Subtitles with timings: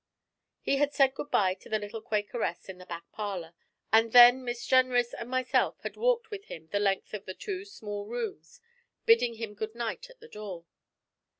[0.61, 3.53] He had said good bye to the little Quakeress in the back parlour,
[3.93, 7.65] and then Miss Jenrys and myself had walked with him the length of the two
[7.65, 8.59] small rooms,
[9.05, 10.65] bidding him goodnight at the door.